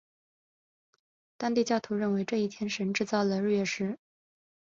[1.37, 3.99] 当地教徒认为这一天神制造了日月食。